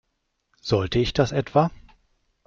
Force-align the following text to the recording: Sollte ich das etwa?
Sollte 0.61 0.97
ich 0.97 1.13
das 1.13 1.31
etwa? 1.31 1.69